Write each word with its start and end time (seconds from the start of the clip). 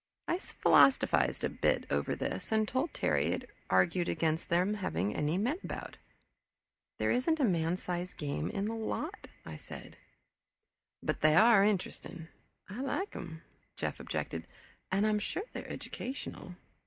I 0.27 0.39
philosophized 0.39 1.43
a 1.43 1.49
bit 1.49 1.85
over 1.91 2.15
this 2.15 2.51
and 2.51 2.67
told 2.67 2.91
Terry 2.91 3.27
it 3.27 3.47
argued 3.69 4.09
against 4.09 4.49
their 4.49 4.65
having 4.77 5.13
any 5.15 5.37
men 5.37 5.59
about. 5.63 5.97
"There 6.97 7.11
isn't 7.11 7.39
a 7.39 7.43
man 7.45 7.77
size 7.77 8.15
game 8.15 8.49
in 8.49 8.65
the 8.65 8.73
lot," 8.73 9.27
I 9.45 9.57
said. 9.57 9.97
"But 11.03 11.21
they 11.21 11.35
are 11.35 11.63
interesting 11.63 12.29
I 12.67 12.81
like 12.81 13.11
them," 13.11 13.43
Jeff 13.77 13.99
objected, 13.99 14.47
"and 14.91 15.05
I'm 15.05 15.19
sure 15.19 15.43
they 15.53 15.63
are 15.63 15.67
educational." 15.67 16.55